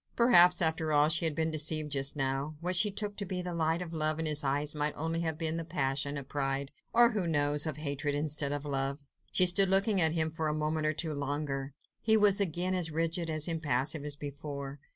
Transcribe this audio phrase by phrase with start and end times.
[0.15, 3.53] Perhaps, after all, she had been deceived just now; what she took to be the
[3.53, 7.11] light of love in his eyes might only have been the passion of pride or,
[7.11, 9.03] who knows, of hatred instead of love.
[9.31, 11.75] She stood looking at him for a moment or two longer.
[12.01, 14.79] He was again as rigid, as impassive, as before.